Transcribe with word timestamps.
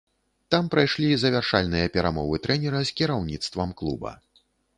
Там 0.53 0.69
прайшлі 0.75 1.09
завяршальныя 1.23 1.91
перамовы 1.99 2.41
трэнера 2.47 2.81
з 2.91 2.97
кіраўніцтвам 3.03 3.69
клуба. 3.85 4.17